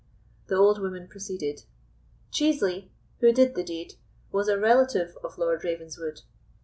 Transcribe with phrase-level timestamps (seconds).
[0.47, 1.61] The old woman proceeded:
[2.31, 3.99] "Chiesley, who did the deed,
[4.31, 6.21] was a relative of Lord Ravenswood.